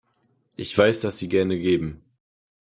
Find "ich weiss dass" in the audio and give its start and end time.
0.55-1.19